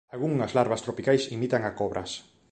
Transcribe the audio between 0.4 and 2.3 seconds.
larvas tropicais imitan a cobras.